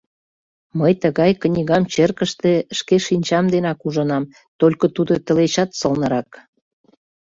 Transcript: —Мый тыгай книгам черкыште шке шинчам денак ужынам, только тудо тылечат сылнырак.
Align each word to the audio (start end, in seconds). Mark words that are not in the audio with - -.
—Мый 0.79 0.93
тыгай 1.01 1.31
книгам 1.41 1.83
черкыште 1.93 2.53
шке 2.77 2.95
шинчам 3.05 3.45
денак 3.53 3.79
ужынам, 3.87 4.23
только 4.59 4.85
тудо 4.95 5.13
тылечат 5.25 5.69
сылнырак. 5.79 6.29